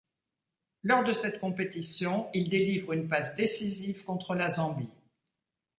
[0.81, 4.89] Lors de cette compétition, il délivre une passe décisive contre la Zambie.